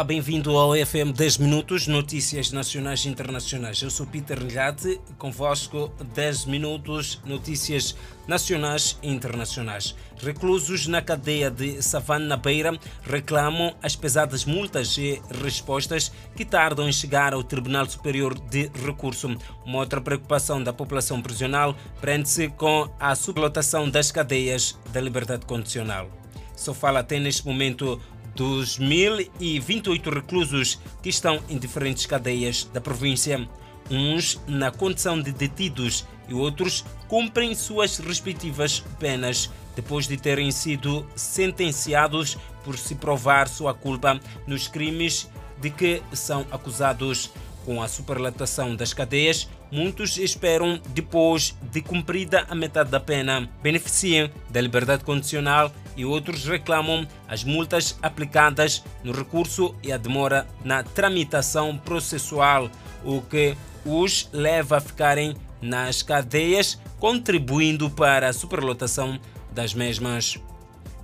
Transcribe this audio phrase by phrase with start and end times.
[0.00, 3.82] Olá, bem-vindo ao FM 10 Minutos, notícias nacionais e internacionais.
[3.82, 7.94] Eu sou Peter Lhate, convosco 10 minutos, notícias
[8.26, 9.94] nacionais e internacionais.
[10.16, 16.92] Reclusos na cadeia de Savana Beira reclamam as pesadas multas e respostas que tardam em
[16.92, 19.36] chegar ao Tribunal Superior de Recurso.
[19.66, 26.10] Uma outra preocupação da população prisional prende-se com a superlotação das cadeias da liberdade condicional.
[26.56, 27.98] Só fala até neste momento
[28.40, 33.46] dos 1.028 reclusos que estão em diferentes cadeias da província.
[33.90, 41.06] Uns na condição de detidos e outros cumprem suas respectivas penas depois de terem sido
[41.14, 45.28] sentenciados por se provar sua culpa nos crimes
[45.60, 47.30] de que são acusados.
[47.66, 54.30] Com a superlotação das cadeias, muitos esperam, depois de cumprida a metade da pena, beneficiem
[54.48, 60.82] da liberdade condicional e outros reclamam as multas aplicadas no recurso e a demora na
[60.82, 62.70] tramitação processual,
[63.04, 69.18] o que os leva a ficarem nas cadeias, contribuindo para a superlotação
[69.52, 70.38] das mesmas.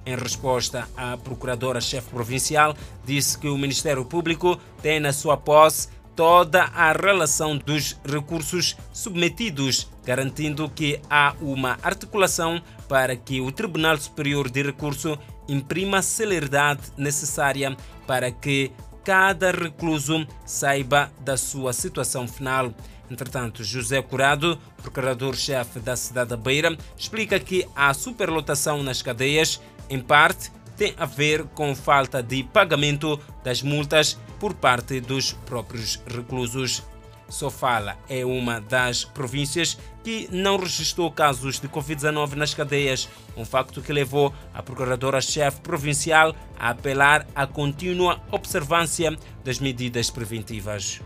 [0.04, 6.62] Em resposta, a procuradora-chefe provincial disse que o Ministério Público tem na sua posse toda
[6.62, 14.48] a relação dos recursos submetidos, garantindo que há uma articulação para que o Tribunal Superior
[14.48, 15.18] de Recurso
[15.48, 17.76] imprima a celeridade necessária
[18.06, 18.70] para que
[19.04, 22.72] cada recluso saiba da sua situação final.
[23.10, 30.00] Entretanto, José Curado, procurador-chefe da cidade da Beira, explica que a superlotação nas cadeias, em
[30.00, 36.82] parte, tem a ver com falta de pagamento das multas por parte dos próprios reclusos.
[37.28, 43.82] Sofala é uma das províncias que não registrou casos de Covid-19 nas cadeias, um facto
[43.82, 51.00] que levou a procuradora-chefe provincial a apelar à contínua observância das medidas preventivas.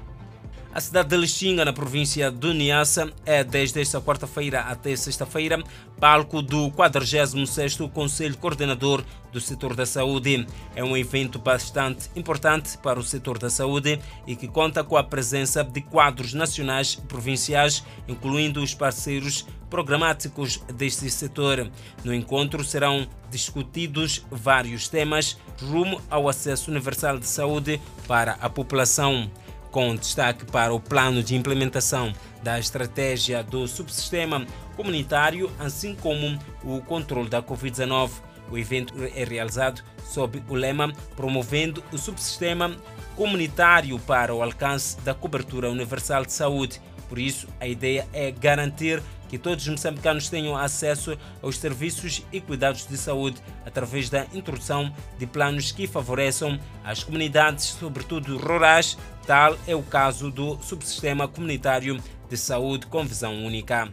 [0.73, 5.61] A cidade de Lixinga, na província do Niassa, é desde esta quarta-feira até sexta-feira
[5.99, 10.47] palco do 46º Conselho Coordenador do Setor da Saúde.
[10.77, 15.03] É um evento bastante importante para o setor da saúde e que conta com a
[15.03, 21.69] presença de quadros nacionais e provinciais, incluindo os parceiros programáticos deste setor.
[22.05, 29.29] No encontro serão discutidos vários temas rumo ao acesso universal de saúde para a população
[29.71, 36.81] com destaque para o plano de implementação da estratégia do subsistema comunitário, assim como o
[36.81, 38.11] controle da Covid-19.
[38.51, 42.77] O evento é realizado sob o lema Promovendo o subsistema
[43.15, 46.81] comunitário para o alcance da cobertura universal de saúde.
[47.09, 52.41] Por isso, a ideia é garantir que todos os moçambicanos tenham acesso aos serviços e
[52.41, 58.99] cuidados de saúde através da introdução de planos que favoreçam as comunidades, sobretudo rurais.
[59.25, 63.89] Tal é o caso do subsistema comunitário de saúde com visão única.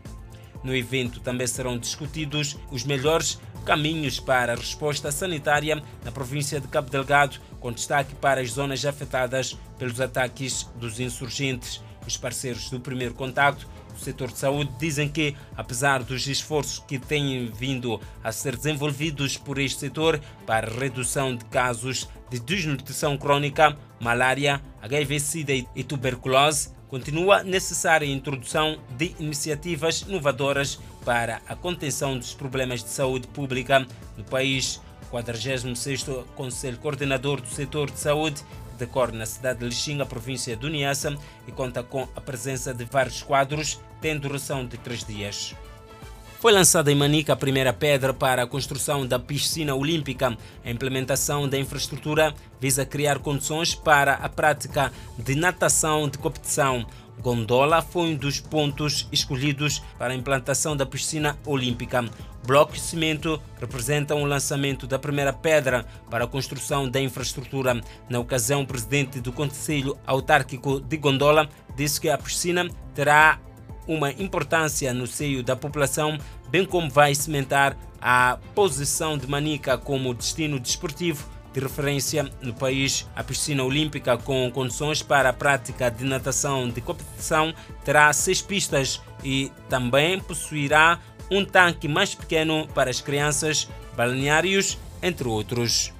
[0.63, 6.67] No evento também serão discutidos os melhores caminhos para a resposta sanitária na província de
[6.67, 11.79] Cabo Delgado, com destaque para as zonas afetadas pelos ataques dos insurgentes.
[12.07, 16.97] Os parceiros do primeiro contacto do setor de saúde dizem que, apesar dos esforços que
[16.97, 23.75] têm vindo a ser desenvolvidos por este setor para redução de casos de desnutrição crônica,
[23.99, 32.33] malária, HIV-Sida e tuberculose, continua necessária a introdução de iniciativas inovadoras para a contenção dos
[32.33, 34.81] problemas de saúde pública no país.
[35.11, 38.43] 46º Conselho Coordenador do Setor de Saúde
[38.77, 41.17] decorre na cidade de Lixinga, província do Niassa,
[41.47, 45.55] e conta com a presença de vários quadros, tendo duração de três dias.
[46.39, 50.37] Foi lançada em Manica a primeira pedra para a construção da piscina olímpica.
[50.63, 52.31] A implementação da infraestrutura
[52.61, 56.85] visa criar condições para a prática de natação de competição.
[57.19, 62.05] Gondola foi um dos pontos escolhidos para a implantação da piscina olímpica.
[62.45, 67.81] Bloco de cimento representa o lançamento da primeira pedra para a construção da infraestrutura.
[68.07, 73.39] Na ocasião, o presidente do Conselho Autárquico de Gondola disse que a piscina terá
[73.87, 76.17] uma importância no seio da população,
[76.49, 83.07] bem como vai cimentar a posição de Manica como destino desportivo de referência no país.
[83.15, 87.53] A piscina olímpica com condições para a prática de natação de competição
[87.83, 90.99] terá seis pistas e também possuirá
[91.31, 95.96] um tanque mais pequeno para as crianças, balneários, entre outros.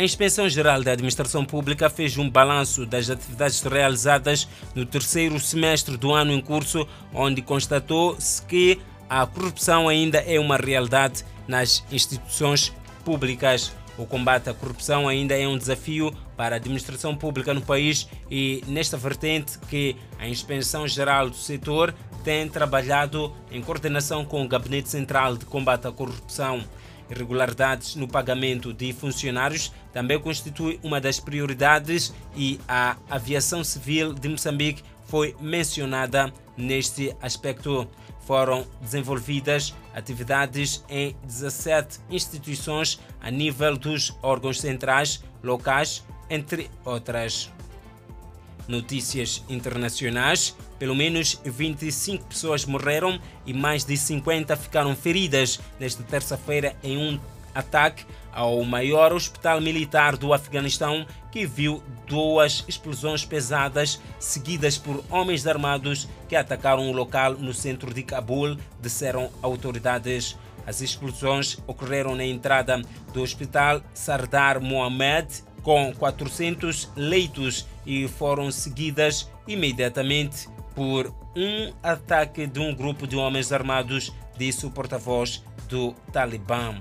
[0.00, 5.94] A Inspeção Geral da Administração Pública fez um balanço das atividades realizadas no terceiro semestre
[5.98, 8.80] do ano em curso, onde constatou-se que
[9.10, 12.72] a corrupção ainda é uma realidade nas instituições
[13.04, 13.74] públicas.
[13.98, 18.64] O combate à corrupção ainda é um desafio para a administração pública no país e
[18.66, 21.94] nesta vertente que a Inspeção Geral do Setor
[22.24, 26.64] tem trabalhado em coordenação com o Gabinete Central de Combate à Corrupção.
[27.10, 34.28] Irregularidades no pagamento de funcionários também constitui uma das prioridades e a aviação civil de
[34.28, 37.88] Moçambique foi mencionada neste aspecto.
[38.20, 47.50] Foram desenvolvidas atividades em 17 instituições a nível dos órgãos centrais, locais, entre outras.
[48.70, 56.76] Notícias internacionais: pelo menos 25 pessoas morreram e mais de 50 ficaram feridas nesta terça-feira
[56.80, 57.18] em um
[57.52, 65.48] ataque ao maior hospital militar do Afeganistão, que viu duas explosões pesadas seguidas por homens
[65.48, 70.38] armados que atacaram o local no centro de Cabul, disseram autoridades.
[70.64, 72.80] As explosões ocorreram na entrada
[73.12, 82.60] do hospital Sardar Mohammed, com 400 leitos, e foram seguidas imediatamente por um ataque de
[82.60, 86.80] um grupo de homens armados, disse o porta-voz do Talibã.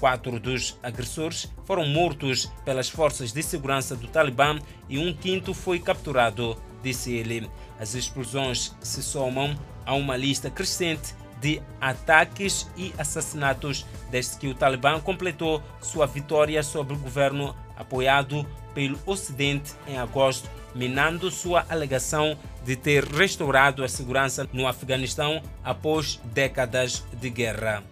[0.00, 4.58] Quatro dos agressores foram mortos pelas forças de segurança do Talibã
[4.88, 7.48] e um quinto foi capturado, disse ele.
[7.78, 14.54] As explosões se somam a uma lista crescente de ataques e assassinatos desde que o
[14.56, 22.36] Talibã completou sua vitória sobre o governo apoiado pelo Ocidente em agosto, minando sua alegação
[22.64, 27.82] de ter restaurado a segurança no Afeganistão após décadas de guerra.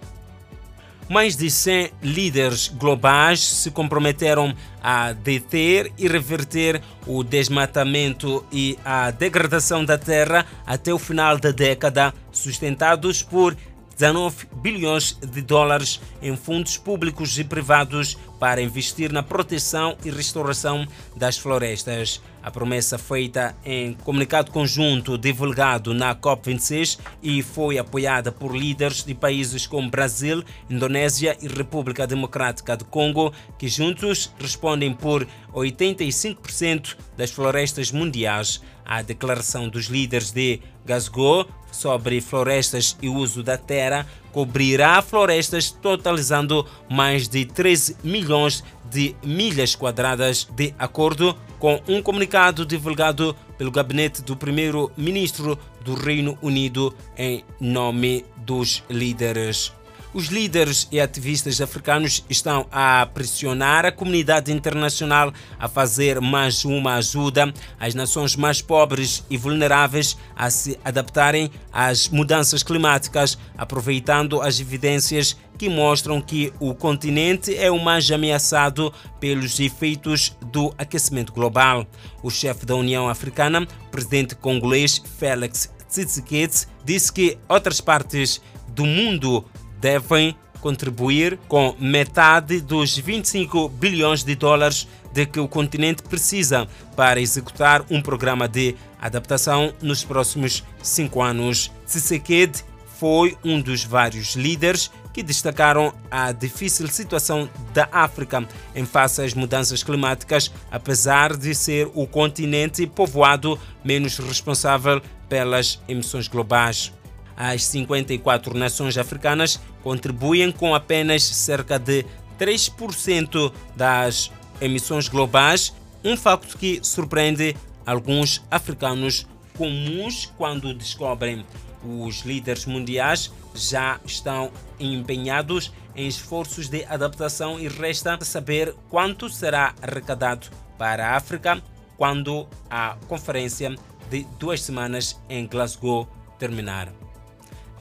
[1.08, 9.10] Mais de 100 líderes globais se comprometeram a deter e reverter o desmatamento e a
[9.10, 13.54] degradação da terra até o final da década, sustentados por
[13.98, 20.86] 19 bilhões de dólares em fundos públicos e privados para investir na proteção e restauração
[21.16, 22.20] das florestas.
[22.42, 29.14] A promessa feita em comunicado conjunto divulgado na COP26 e foi apoiada por líderes de
[29.14, 37.30] países como Brasil, Indonésia e República Democrática do Congo, que juntos respondem por 85% das
[37.30, 38.60] florestas mundiais.
[38.84, 46.66] A declaração dos líderes de Glasgow sobre florestas e uso da terra cobrirá florestas totalizando
[46.90, 54.22] mais de 13 milhões de milhas quadradas, de acordo com um comunicado divulgado pelo gabinete
[54.22, 59.72] do primeiro-ministro do Reino Unido em nome dos líderes.
[60.14, 66.94] Os líderes e ativistas africanos estão a pressionar a comunidade internacional a fazer mais uma
[66.94, 74.60] ajuda às nações mais pobres e vulneráveis a se adaptarem às mudanças climáticas, aproveitando as
[74.60, 81.84] evidências que mostram que o continente é o mais ameaçado pelos efeitos do aquecimento global.
[82.22, 89.44] O chefe da União Africana, presidente congolês Félix Tshisekedi, disse que outras partes do mundo
[89.84, 96.66] devem contribuir com metade dos 25 bilhões de dólares de que o continente precisa
[96.96, 101.70] para executar um programa de adaptação nos próximos cinco anos.
[101.86, 102.64] Tshisekedi
[102.98, 109.34] foi um dos vários líderes que destacaram a difícil situação da África em face às
[109.34, 116.90] mudanças climáticas, apesar de ser o continente povoado menos responsável pelas emissões globais.
[117.36, 122.04] As 54 nações africanas contribuem com apenas cerca de
[122.40, 125.72] 3% das emissões globais,
[126.02, 127.54] um facto que surpreende
[127.86, 129.26] alguns africanos
[129.56, 131.44] comuns quando descobrem.
[131.86, 134.50] Os líderes mundiais já estão
[134.80, 140.48] empenhados em esforços de adaptação e resta saber quanto será arrecadado
[140.78, 141.62] para a África
[141.96, 143.76] quando a conferência
[144.10, 147.03] de duas semanas em Glasgow terminar.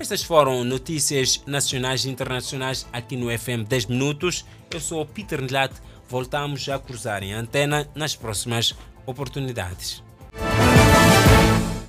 [0.04, 4.44] Estas foram notícias nacionais e internacionais aqui no FM 10 Minutos.
[4.70, 5.72] Eu sou Peter Nlat.
[6.10, 10.04] Voltamos a cruzar em antena nas próximas oportunidades.